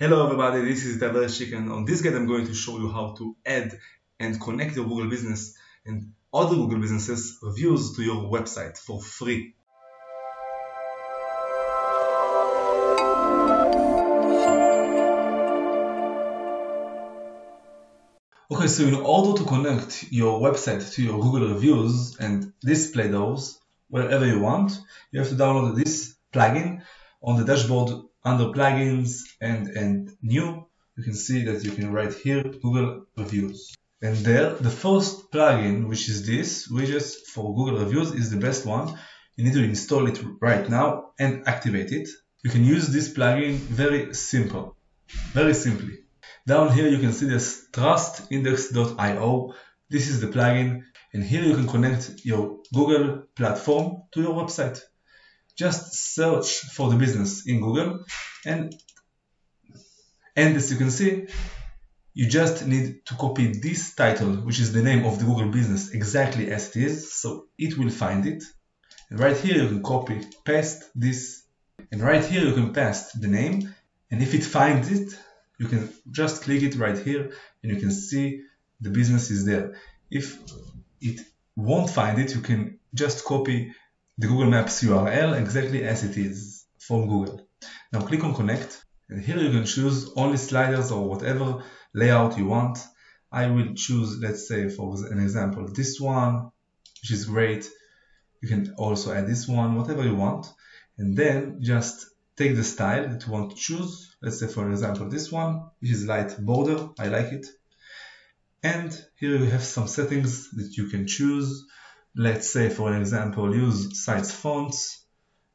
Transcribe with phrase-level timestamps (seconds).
[0.00, 1.52] Hello everybody, this is Itay Verchik.
[1.52, 3.76] On this guide I'm going to show you how to add
[4.20, 9.56] and connect your Google business and other Google businesses reviews to your website for free.
[18.52, 23.58] Okay, so in order to connect your website to your Google reviews and display those
[23.88, 24.78] wherever you want,
[25.10, 26.82] you have to download this plugin
[27.20, 30.66] on the dashboard under plugins and, and new.
[30.96, 33.74] You can see that you can write here Google reviews.
[34.02, 38.66] And there, the first plugin, which is this widget for Google reviews, is the best
[38.66, 38.96] one.
[39.36, 42.08] You need to install it right now and activate it.
[42.44, 44.76] You can use this plugin very simple,
[45.32, 45.94] very simply.
[46.46, 49.54] Down here you can see this trustindex.io.
[49.90, 54.80] This is the plugin and here you can connect your Google platform to your website.
[55.58, 58.04] Just search for the business in Google
[58.46, 58.74] and
[60.36, 61.26] and as you can see
[62.14, 65.90] you just need to copy this title which is the name of the Google business
[65.90, 67.12] exactly as it is.
[67.12, 68.42] So it will find it.
[69.10, 71.42] And right here you can copy paste this.
[71.90, 73.74] And right here you can paste the name.
[74.10, 75.18] And if it finds it
[75.58, 78.42] you can just click it right here and you can see
[78.80, 79.74] the business is there.
[80.10, 80.38] If
[81.00, 81.20] it
[81.56, 83.74] won't find it, you can just copy
[84.18, 87.48] the Google Maps URL exactly as it is from Google.
[87.92, 91.62] Now click on connect and here you can choose only sliders or whatever
[91.94, 92.78] layout you want.
[93.30, 96.50] I will choose, let's say for an example, this one,
[97.00, 97.68] which is great.
[98.42, 100.46] You can also add this one, whatever you want.
[100.96, 104.16] And then just take the style that you want to choose.
[104.20, 106.88] Let's say, for example, this one, which is light border.
[106.98, 107.46] I like it.
[108.62, 111.64] And here you have some settings that you can choose.
[112.20, 115.04] Let's say, for example, use size fonts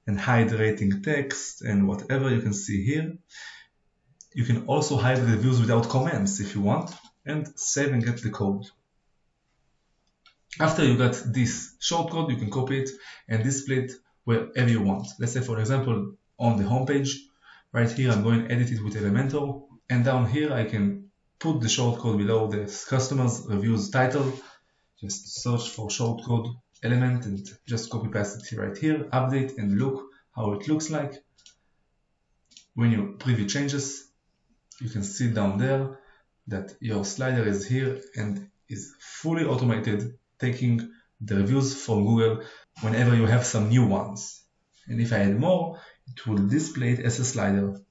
[0.08, 3.18] and hide rating text and whatever you can see here.
[4.34, 6.90] You can also hide reviews without comments if you want
[7.26, 8.64] and save and get the code.
[10.58, 12.90] After you got this shortcode, you can copy it
[13.28, 13.92] and display it
[14.24, 15.08] wherever you want.
[15.20, 17.10] Let's say, for example, on the homepage.
[17.74, 19.64] Right here, I'm going to edit it with Elementor.
[19.90, 21.10] And down here, I can
[21.40, 24.32] put the shortcode below the customers reviews title.
[25.04, 30.06] Just search for shortcode element and just copy paste it right here, update and look
[30.34, 31.14] how it looks like.
[32.74, 34.10] When you preview changes,
[34.80, 36.00] you can see down there
[36.48, 40.90] that your slider is here and is fully automated, taking
[41.20, 42.46] the reviews from Google
[42.80, 44.42] whenever you have some new ones.
[44.88, 47.82] And if I add more, it will display it as a slider.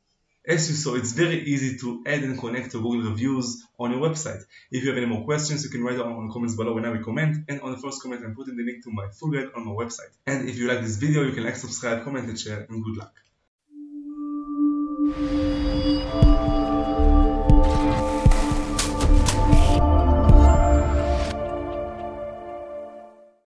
[0.44, 4.00] As you saw, it's very easy to add and connect to Google reviews on your
[4.00, 4.42] website.
[4.72, 6.84] If you have any more questions, you can write down on the comments below when
[6.84, 9.50] I comment, and on the first comment I'm putting the link to my full guide
[9.54, 10.10] on my website.
[10.26, 12.96] And if you like this video, you can like, subscribe, comment, and share, and good
[12.96, 13.14] luck.